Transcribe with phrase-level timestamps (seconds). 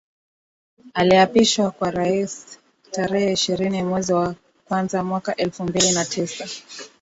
[0.93, 2.57] Aliapishwa kama raisi
[2.91, 4.35] tarehe ishirini mwezi wa
[4.65, 6.47] kwanza mwaka elfu mbili na tisa